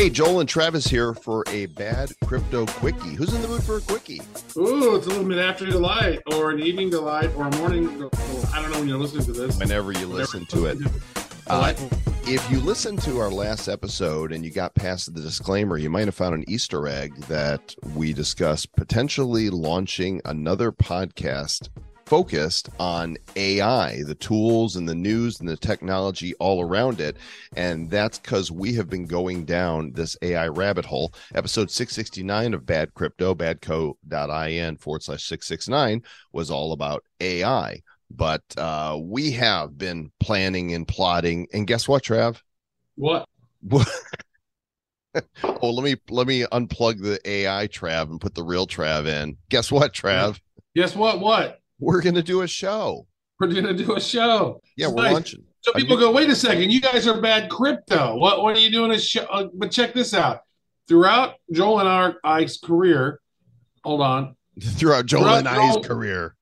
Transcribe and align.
Hey, 0.00 0.08
Joel 0.08 0.40
and 0.40 0.48
Travis 0.48 0.86
here 0.86 1.12
for 1.12 1.44
a 1.48 1.66
bad 1.66 2.10
crypto 2.24 2.64
quickie. 2.64 3.14
Who's 3.16 3.34
in 3.34 3.42
the 3.42 3.48
mood 3.48 3.62
for 3.62 3.76
a 3.76 3.80
quickie? 3.82 4.22
Ooh, 4.56 4.96
it's 4.96 5.04
a 5.04 5.10
little 5.10 5.26
mid 5.26 5.38
afternoon 5.38 5.74
delight, 5.74 6.20
or 6.32 6.52
an 6.52 6.60
evening 6.60 6.88
delight, 6.88 7.30
or 7.36 7.48
a 7.48 7.56
morning. 7.58 7.86
I 8.50 8.62
don't 8.62 8.70
know 8.70 8.78
when 8.78 8.88
you're 8.88 8.96
listening 8.96 9.26
to 9.26 9.32
this. 9.32 9.58
Whenever 9.58 9.92
you 9.92 10.06
listen 10.06 10.46
to 10.46 10.64
it. 10.64 10.78
Uh, 11.48 11.74
if 12.22 12.50
you 12.50 12.60
listened 12.60 13.02
to 13.02 13.18
our 13.18 13.28
last 13.28 13.68
episode 13.68 14.32
and 14.32 14.42
you 14.42 14.50
got 14.50 14.74
past 14.74 15.14
the 15.14 15.20
disclaimer, 15.20 15.76
you 15.76 15.90
might 15.90 16.06
have 16.06 16.14
found 16.14 16.34
an 16.34 16.48
Easter 16.48 16.88
egg 16.88 17.14
that 17.26 17.74
we 17.94 18.14
discussed 18.14 18.74
potentially 18.76 19.50
launching 19.50 20.22
another 20.24 20.72
podcast 20.72 21.68
focused 22.10 22.68
on 22.80 23.16
AI, 23.36 24.02
the 24.02 24.16
tools 24.16 24.74
and 24.74 24.88
the 24.88 24.94
news 24.96 25.38
and 25.38 25.48
the 25.48 25.56
technology 25.56 26.34
all 26.40 26.60
around 26.60 27.00
it. 27.00 27.16
And 27.54 27.88
that's 27.88 28.18
because 28.18 28.50
we 28.50 28.74
have 28.74 28.90
been 28.90 29.06
going 29.06 29.44
down 29.44 29.92
this 29.92 30.16
AI 30.20 30.48
rabbit 30.48 30.84
hole. 30.84 31.14
Episode 31.36 31.70
669 31.70 32.52
of 32.54 32.66
Bad 32.66 32.94
Crypto, 32.94 33.32
badco.in 33.36 34.76
forward 34.78 35.04
slash 35.04 35.22
669 35.22 36.02
was 36.32 36.50
all 36.50 36.72
about 36.72 37.04
AI. 37.20 37.80
But 38.10 38.42
uh, 38.58 38.98
we 39.00 39.30
have 39.30 39.78
been 39.78 40.10
planning 40.18 40.74
and 40.74 40.88
plotting. 40.88 41.46
And 41.52 41.64
guess 41.64 41.86
what, 41.86 42.02
Trav? 42.02 42.40
What? 42.96 43.28
oh, 45.44 45.70
let 45.70 45.84
me 45.84 45.94
let 46.08 46.26
me 46.26 46.42
unplug 46.50 47.00
the 47.00 47.20
AI 47.24 47.68
Trav 47.68 48.10
and 48.10 48.20
put 48.20 48.34
the 48.34 48.42
real 48.42 48.66
Trav 48.66 49.06
in. 49.06 49.36
Guess 49.48 49.70
what, 49.70 49.92
Trav? 49.92 50.40
Guess 50.74 50.96
what? 50.96 51.20
What? 51.20 51.59
We're 51.80 52.02
going 52.02 52.14
to 52.14 52.22
do 52.22 52.42
a 52.42 52.48
show. 52.48 53.06
We're 53.38 53.48
going 53.48 53.64
to 53.64 53.74
do 53.74 53.96
a 53.96 54.00
show. 54.00 54.60
Yeah, 54.76 54.86
it's 54.86 54.94
we're 54.94 55.02
nice. 55.02 55.12
launching. 55.12 55.44
So 55.62 55.72
people 55.72 55.96
go, 55.98 56.10
wait 56.10 56.30
a 56.30 56.34
second, 56.34 56.70
you 56.70 56.80
guys 56.80 57.06
are 57.06 57.20
bad 57.20 57.50
crypto. 57.50 58.16
What 58.16 58.42
what 58.42 58.56
are 58.56 58.60
you 58.60 58.70
doing 58.70 58.92
a 58.92 58.98
show? 58.98 59.22
Uh, 59.24 59.48
but 59.52 59.70
check 59.70 59.92
this 59.92 60.14
out. 60.14 60.40
Throughout 60.88 61.34
Joel 61.52 61.80
and 61.80 61.88
our 61.88 62.16
Ike's 62.24 62.58
career, 62.58 63.20
hold 63.84 64.00
on. 64.00 64.36
Throughout 64.62 65.06
Joel 65.06 65.22
Throughout 65.22 65.38
and 65.38 65.48
I's 65.48 65.74
Joel, 65.74 65.84
career, 65.84 66.36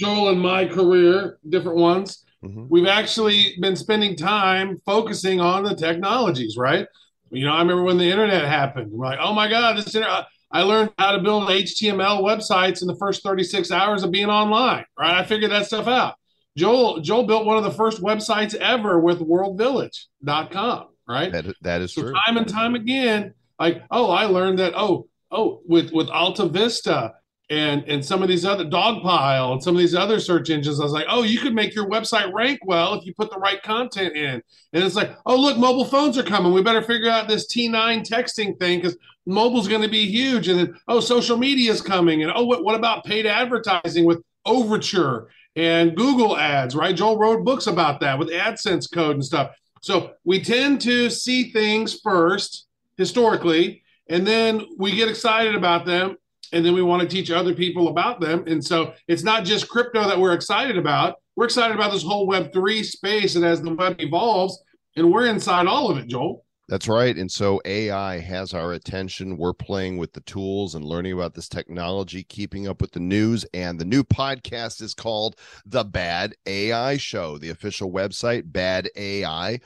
Joel 0.00 0.30
and 0.30 0.40
my 0.40 0.66
career, 0.66 1.38
different 1.48 1.78
ones. 1.78 2.24
Mm-hmm. 2.44 2.66
We've 2.68 2.88
actually 2.88 3.56
been 3.60 3.76
spending 3.76 4.16
time 4.16 4.78
focusing 4.84 5.40
on 5.40 5.62
the 5.62 5.74
technologies, 5.74 6.56
right? 6.56 6.86
You 7.30 7.44
know, 7.44 7.52
I 7.52 7.60
remember 7.60 7.82
when 7.82 7.98
the 7.98 8.10
internet 8.10 8.44
happened. 8.44 8.92
We're 8.92 9.06
like, 9.06 9.18
oh 9.20 9.32
my 9.32 9.48
god, 9.48 9.76
this 9.76 9.94
internet 9.94 10.26
I 10.50 10.62
learned 10.62 10.92
how 10.98 11.12
to 11.12 11.20
build 11.20 11.48
HTML 11.48 12.22
websites 12.22 12.80
in 12.82 12.88
the 12.88 12.96
first 12.96 13.22
36 13.22 13.70
hours 13.70 14.02
of 14.02 14.10
being 14.10 14.30
online, 14.30 14.84
right? 14.98 15.18
I 15.18 15.24
figured 15.24 15.50
that 15.50 15.66
stuff 15.66 15.88
out. 15.88 16.14
Joel 16.56 17.00
Joel 17.00 17.26
built 17.26 17.44
one 17.44 17.58
of 17.58 17.64
the 17.64 17.72
first 17.72 18.00
websites 18.00 18.54
ever 18.54 18.98
with 18.98 19.20
worldvillage.com, 19.20 20.86
right? 21.06 21.32
That, 21.32 21.46
that 21.62 21.80
is 21.82 21.92
so 21.92 22.02
true. 22.02 22.14
Time 22.26 22.36
and 22.38 22.48
time 22.48 22.74
again, 22.74 23.34
like, 23.58 23.82
oh, 23.90 24.10
I 24.10 24.24
learned 24.24 24.58
that, 24.60 24.72
oh, 24.74 25.08
oh, 25.30 25.60
with 25.66 25.92
with 25.92 26.08
Alta 26.08 26.46
Vista 26.46 27.14
and 27.48 27.84
and 27.84 28.04
some 28.04 28.22
of 28.22 28.28
these 28.28 28.44
other 28.44 28.64
Dogpile 28.64 29.52
and 29.52 29.62
some 29.62 29.74
of 29.74 29.78
these 29.78 29.94
other 29.94 30.18
search 30.18 30.50
engines. 30.50 30.80
I 30.80 30.82
was 30.82 30.92
like, 30.92 31.06
oh, 31.08 31.22
you 31.22 31.38
could 31.38 31.54
make 31.54 31.74
your 31.74 31.88
website 31.88 32.32
rank 32.32 32.60
well 32.64 32.94
if 32.94 33.06
you 33.06 33.14
put 33.14 33.30
the 33.30 33.38
right 33.38 33.62
content 33.62 34.16
in. 34.16 34.42
And 34.72 34.84
it's 34.84 34.96
like, 34.96 35.16
oh, 35.26 35.36
look, 35.36 35.56
mobile 35.56 35.84
phones 35.84 36.18
are 36.18 36.24
coming. 36.24 36.52
We 36.52 36.62
better 36.62 36.82
figure 36.82 37.10
out 37.10 37.28
this 37.28 37.46
T9 37.46 38.08
texting 38.08 38.58
thing 38.58 38.80
because 38.80 38.96
mobile's 39.26 39.68
going 39.68 39.82
to 39.82 39.88
be 39.88 40.06
huge. 40.06 40.48
And 40.48 40.58
then, 40.58 40.80
oh, 40.88 41.00
social 41.00 41.36
media 41.36 41.70
is 41.70 41.80
coming. 41.80 42.22
And 42.22 42.32
oh, 42.34 42.44
what, 42.44 42.64
what 42.64 42.74
about 42.74 43.04
paid 43.04 43.26
advertising 43.26 44.04
with 44.04 44.22
Overture 44.44 45.28
and 45.54 45.96
Google 45.96 46.36
ads, 46.36 46.74
right? 46.74 46.94
Joel 46.94 47.18
wrote 47.18 47.44
books 47.44 47.66
about 47.66 48.00
that 48.00 48.18
with 48.18 48.28
AdSense 48.28 48.92
code 48.92 49.14
and 49.14 49.24
stuff. 49.24 49.52
So 49.82 50.12
we 50.24 50.40
tend 50.42 50.80
to 50.82 51.10
see 51.10 51.50
things 51.52 52.00
first 52.00 52.66
historically, 52.96 53.82
and 54.08 54.26
then 54.26 54.66
we 54.78 54.96
get 54.96 55.08
excited 55.08 55.54
about 55.54 55.86
them 55.86 56.16
and 56.52 56.64
then 56.64 56.74
we 56.74 56.82
want 56.82 57.02
to 57.02 57.08
teach 57.08 57.30
other 57.30 57.54
people 57.54 57.88
about 57.88 58.20
them. 58.20 58.44
And 58.46 58.64
so 58.64 58.94
it's 59.08 59.22
not 59.22 59.44
just 59.44 59.68
crypto 59.68 60.06
that 60.06 60.18
we're 60.18 60.32
excited 60.32 60.78
about. 60.78 61.16
We're 61.34 61.44
excited 61.44 61.74
about 61.76 61.92
this 61.92 62.02
whole 62.02 62.26
Web3 62.26 62.84
space 62.84 63.36
and 63.36 63.44
as 63.44 63.60
the 63.60 63.74
web 63.74 64.00
evolves, 64.00 64.62
and 64.96 65.12
we're 65.12 65.26
inside 65.26 65.66
all 65.66 65.90
of 65.90 65.98
it, 65.98 66.06
Joel. 66.06 66.45
That's 66.68 66.88
right. 66.88 67.16
And 67.16 67.30
so 67.30 67.60
AI 67.64 68.18
has 68.18 68.52
our 68.52 68.72
attention. 68.72 69.36
We're 69.36 69.52
playing 69.52 69.98
with 69.98 70.12
the 70.12 70.20
tools 70.22 70.74
and 70.74 70.84
learning 70.84 71.12
about 71.12 71.32
this 71.32 71.48
technology, 71.48 72.24
keeping 72.24 72.66
up 72.66 72.80
with 72.80 72.90
the 72.90 72.98
news. 72.98 73.46
And 73.54 73.78
the 73.78 73.84
new 73.84 74.02
podcast 74.02 74.82
is 74.82 74.92
called 74.92 75.36
The 75.64 75.84
Bad 75.84 76.34
AI 76.44 76.96
Show, 76.96 77.38
the 77.38 77.50
official 77.50 77.92
website, 77.92 78.50
badai.show. 78.50 79.62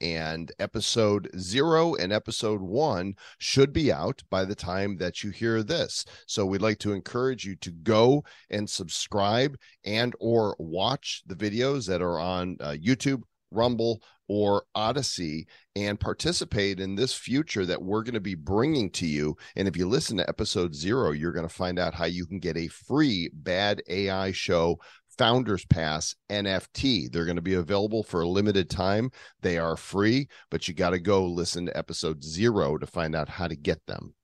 And 0.00 0.52
episode 0.58 1.28
zero 1.38 1.94
and 1.96 2.14
episode 2.14 2.62
one 2.62 3.14
should 3.36 3.74
be 3.74 3.92
out 3.92 4.22
by 4.30 4.46
the 4.46 4.54
time 4.54 4.96
that 4.96 5.22
you 5.22 5.32
hear 5.32 5.62
this. 5.62 6.06
So 6.26 6.46
we'd 6.46 6.62
like 6.62 6.78
to 6.78 6.94
encourage 6.94 7.44
you 7.44 7.56
to 7.56 7.70
go 7.70 8.24
and 8.48 8.70
subscribe 8.70 9.58
and 9.84 10.16
or 10.18 10.56
watch 10.58 11.22
the 11.26 11.34
videos 11.34 11.86
that 11.88 12.00
are 12.00 12.18
on 12.18 12.56
uh, 12.60 12.70
YouTube 12.70 13.24
Rumble, 13.50 14.02
or 14.28 14.64
Odysee 14.74 15.46
and 15.76 16.00
participate 16.00 16.80
in 16.80 16.94
this 16.94 17.14
future 17.14 17.66
that 17.66 17.82
we're 17.82 18.02
going 18.02 18.14
to 18.14 18.20
be 18.20 18.34
bringing 18.34 18.90
to 18.90 19.06
you. 19.06 19.36
And 19.56 19.68
if 19.68 19.76
you 19.76 19.88
listen 19.88 20.16
to 20.18 20.28
episode 20.28 20.74
zero, 20.74 21.10
you're 21.10 21.32
going 21.32 21.46
to 21.46 21.54
find 21.54 21.78
out 21.78 21.94
how 21.94 22.06
you 22.06 22.26
can 22.26 22.38
get 22.38 22.56
a 22.56 22.68
free 22.68 23.30
Bad 23.32 23.82
AI 23.88 24.32
Show 24.32 24.78
Founders 25.18 25.64
Pass 25.66 26.14
NFT. 26.30 27.10
They're 27.10 27.24
going 27.24 27.36
to 27.36 27.42
be 27.42 27.54
available 27.54 28.02
for 28.02 28.22
a 28.22 28.28
limited 28.28 28.70
time. 28.70 29.10
They 29.42 29.58
are 29.58 29.76
free, 29.76 30.28
but 30.50 30.66
you 30.66 30.74
got 30.74 30.90
to 30.90 30.98
go 30.98 31.26
listen 31.26 31.66
to 31.66 31.76
episode 31.76 32.22
zero 32.22 32.78
to 32.78 32.86
find 32.86 33.14
out 33.14 33.28
how 33.28 33.48
to 33.48 33.56
get 33.56 33.84
them. 33.86 34.14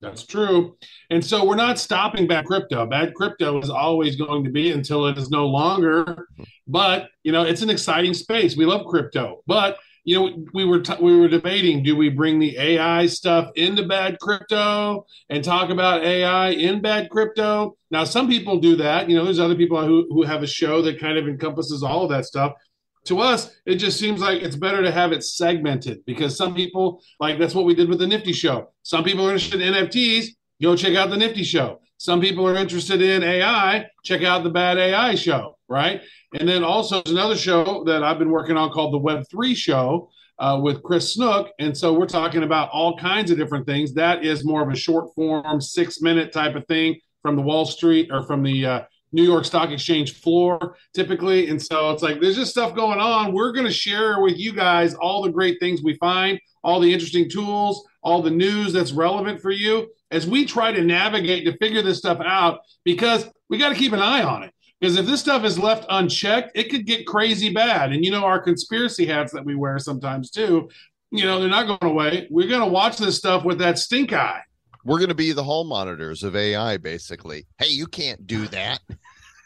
That's 0.00 0.24
true. 0.24 0.76
And 1.10 1.22
so 1.22 1.44
we're 1.44 1.56
not 1.56 1.78
stopping 1.78 2.26
bad 2.26 2.46
crypto. 2.46 2.86
Bad 2.86 3.14
crypto 3.14 3.60
is 3.60 3.68
always 3.68 4.16
going 4.16 4.44
to 4.44 4.50
be 4.50 4.72
until 4.72 5.06
it 5.06 5.18
is 5.18 5.30
no 5.30 5.46
longer. 5.46 6.26
But, 6.66 7.08
you 7.22 7.32
know, 7.32 7.42
it's 7.42 7.60
an 7.60 7.68
exciting 7.70 8.14
space. 8.14 8.56
We 8.56 8.64
love 8.64 8.86
crypto. 8.86 9.42
But, 9.46 9.76
you 10.04 10.18
know, 10.18 10.46
we 10.54 10.64
were 10.64 10.80
t- 10.80 10.96
we 11.02 11.18
were 11.20 11.28
debating 11.28 11.82
do 11.82 11.94
we 11.94 12.08
bring 12.08 12.38
the 12.38 12.56
AI 12.56 13.06
stuff 13.06 13.50
into 13.56 13.86
bad 13.86 14.18
crypto 14.18 15.04
and 15.28 15.44
talk 15.44 15.68
about 15.68 16.02
AI 16.02 16.50
in 16.50 16.80
bad 16.80 17.10
crypto? 17.10 17.76
Now, 17.90 18.04
some 18.04 18.26
people 18.26 18.58
do 18.58 18.76
that. 18.76 19.10
You 19.10 19.16
know, 19.16 19.24
there's 19.24 19.38
other 19.38 19.54
people 19.54 19.84
who, 19.84 20.06
who 20.10 20.22
have 20.22 20.42
a 20.42 20.46
show 20.46 20.80
that 20.82 20.98
kind 20.98 21.18
of 21.18 21.28
encompasses 21.28 21.82
all 21.82 22.04
of 22.04 22.10
that 22.10 22.24
stuff 22.24 22.54
to 23.06 23.20
us, 23.20 23.50
it 23.66 23.76
just 23.76 23.98
seems 23.98 24.20
like 24.20 24.42
it's 24.42 24.56
better 24.56 24.82
to 24.82 24.90
have 24.90 25.12
it 25.12 25.24
segmented 25.24 26.04
because 26.04 26.36
some 26.36 26.54
people, 26.54 27.02
like 27.18 27.38
that's 27.38 27.54
what 27.54 27.64
we 27.64 27.74
did 27.74 27.88
with 27.88 27.98
the 27.98 28.06
Nifty 28.06 28.32
show. 28.32 28.72
Some 28.82 29.04
people 29.04 29.26
are 29.26 29.32
interested 29.32 29.60
in 29.60 29.74
NFTs, 29.74 30.28
go 30.62 30.76
check 30.76 30.96
out 30.96 31.10
the 31.10 31.16
Nifty 31.16 31.44
show. 31.44 31.80
Some 31.96 32.20
people 32.20 32.46
are 32.46 32.56
interested 32.56 33.02
in 33.02 33.22
AI, 33.22 33.86
check 34.04 34.22
out 34.22 34.42
the 34.42 34.50
Bad 34.50 34.78
AI 34.78 35.14
show, 35.14 35.58
right? 35.68 36.00
And 36.38 36.48
then 36.48 36.64
also 36.64 37.02
there's 37.02 37.14
another 37.14 37.36
show 37.36 37.84
that 37.84 38.02
I've 38.02 38.18
been 38.18 38.30
working 38.30 38.56
on 38.56 38.70
called 38.70 38.94
the 38.94 39.00
Web3 39.00 39.54
show 39.54 40.10
uh, 40.38 40.58
with 40.62 40.82
Chris 40.82 41.12
Snook. 41.14 41.50
And 41.58 41.76
so 41.76 41.92
we're 41.92 42.06
talking 42.06 42.42
about 42.42 42.70
all 42.70 42.96
kinds 42.96 43.30
of 43.30 43.36
different 43.36 43.66
things. 43.66 43.92
That 43.94 44.24
is 44.24 44.44
more 44.44 44.62
of 44.62 44.70
a 44.70 44.76
short 44.76 45.14
form, 45.14 45.60
six 45.60 46.00
minute 46.00 46.32
type 46.32 46.54
of 46.54 46.66
thing 46.66 46.98
from 47.22 47.36
the 47.36 47.42
Wall 47.42 47.66
Street 47.66 48.08
or 48.10 48.22
from 48.22 48.42
the 48.42 48.64
uh, 48.64 48.80
New 49.12 49.22
York 49.22 49.44
Stock 49.44 49.70
Exchange 49.70 50.14
floor 50.14 50.76
typically. 50.94 51.48
And 51.48 51.60
so 51.60 51.90
it's 51.90 52.02
like 52.02 52.20
there's 52.20 52.36
just 52.36 52.52
stuff 52.52 52.74
going 52.74 53.00
on. 53.00 53.32
We're 53.32 53.52
going 53.52 53.66
to 53.66 53.72
share 53.72 54.20
with 54.20 54.38
you 54.38 54.52
guys 54.52 54.94
all 54.94 55.22
the 55.22 55.30
great 55.30 55.58
things 55.60 55.82
we 55.82 55.94
find, 55.96 56.40
all 56.62 56.80
the 56.80 56.92
interesting 56.92 57.28
tools, 57.28 57.84
all 58.02 58.22
the 58.22 58.30
news 58.30 58.72
that's 58.72 58.92
relevant 58.92 59.40
for 59.40 59.50
you 59.50 59.88
as 60.10 60.26
we 60.26 60.44
try 60.44 60.72
to 60.72 60.82
navigate 60.82 61.44
to 61.44 61.56
figure 61.58 61.82
this 61.82 61.98
stuff 61.98 62.20
out 62.24 62.60
because 62.84 63.28
we 63.48 63.58
got 63.58 63.70
to 63.70 63.74
keep 63.74 63.92
an 63.92 64.00
eye 64.00 64.22
on 64.22 64.42
it. 64.42 64.52
Because 64.80 64.96
if 64.96 65.04
this 65.04 65.20
stuff 65.20 65.44
is 65.44 65.58
left 65.58 65.84
unchecked, 65.90 66.52
it 66.54 66.70
could 66.70 66.86
get 66.86 67.06
crazy 67.06 67.52
bad. 67.52 67.92
And 67.92 68.04
you 68.04 68.10
know, 68.10 68.24
our 68.24 68.40
conspiracy 68.40 69.04
hats 69.04 69.32
that 69.32 69.44
we 69.44 69.54
wear 69.54 69.78
sometimes 69.78 70.30
too, 70.30 70.70
you 71.10 71.24
know, 71.24 71.38
they're 71.38 71.50
not 71.50 71.66
going 71.66 71.92
away. 71.92 72.26
We're 72.30 72.48
going 72.48 72.60
to 72.60 72.66
watch 72.66 72.96
this 72.96 73.18
stuff 73.18 73.44
with 73.44 73.58
that 73.58 73.78
stink 73.78 74.12
eye 74.12 74.42
we're 74.84 74.98
going 74.98 75.08
to 75.08 75.14
be 75.14 75.32
the 75.32 75.44
hall 75.44 75.64
monitors 75.64 76.22
of 76.22 76.36
AI, 76.36 76.76
basically. 76.76 77.46
Hey, 77.58 77.68
you 77.68 77.86
can't 77.86 78.26
do 78.26 78.46
that. 78.48 78.80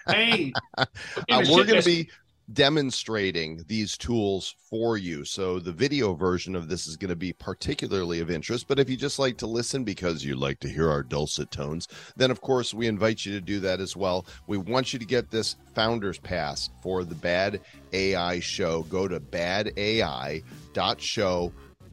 Hey, 0.07 0.53
uh, 0.77 0.85
we're 1.31 1.65
going 1.65 1.81
to 1.81 1.83
be 1.83 2.11
demonstrating 2.53 3.65
these 3.69 3.97
tools 3.97 4.55
for 4.69 4.99
you. 4.99 5.25
So 5.25 5.59
the 5.59 5.73
video 5.73 6.13
version 6.15 6.55
of 6.55 6.69
this 6.69 6.87
is 6.87 6.97
going 6.97 7.09
to 7.09 7.17
be 7.17 7.33
particularly 7.33 8.21
of 8.21 8.31
interest. 8.31 8.69
But 8.69 8.79
if 8.79 8.91
you 8.91 8.97
just 8.97 9.19
like 9.19 9.39
to 9.39 9.47
listen 9.47 9.83
because 9.85 10.25
you 10.25 10.37
like 10.37 10.61
to 10.61 10.69
hear 10.69 10.91
our 10.91 11.03
dulcet 11.03 11.51
tones, 11.51 11.89
then 12.17 12.31
of 12.31 12.41
course 12.43 12.75
we 12.75 12.87
invite 12.87 13.25
you 13.25 13.33
to 13.33 13.41
do 13.41 13.61
that 13.61 13.81
as 13.81 13.97
well. 13.97 14.27
We 14.47 14.59
want 14.59 14.93
you 14.93 14.99
to 14.99 15.07
get 15.07 15.31
this 15.31 15.57
founder's 15.75 16.19
pass 16.19 16.69
for 16.83 17.05
the 17.05 17.15
Bad 17.15 17.63
AI 17.93 18.41
show. 18.41 18.83
Go 18.85 19.09
to 19.09 19.21
badai.show 19.21 20.43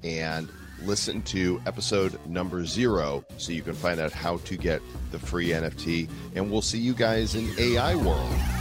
and 0.03 0.49
listen 0.85 1.21
to 1.23 1.61
episode 1.65 2.19
number 2.25 2.65
zero 2.65 3.23
so 3.37 3.51
you 3.51 3.61
can 3.61 3.73
find 3.73 3.99
out 3.99 4.11
how 4.11 4.37
to 4.37 4.57
get 4.57 4.81
the 5.11 5.19
free 5.19 5.49
NFT. 5.49 6.09
And 6.35 6.51
we'll 6.51 6.61
see 6.61 6.79
you 6.79 6.93
guys 6.93 7.35
in 7.35 7.49
AI 7.57 7.95
World. 7.95 8.60